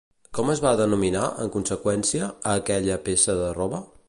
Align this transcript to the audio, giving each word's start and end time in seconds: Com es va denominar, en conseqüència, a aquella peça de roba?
Com 0.37 0.47
es 0.53 0.61
va 0.65 0.71
denominar, 0.79 1.27
en 1.45 1.53
conseqüència, 1.57 2.31
a 2.51 2.59
aquella 2.63 2.99
peça 3.11 3.41
de 3.43 3.57
roba? 3.63 3.89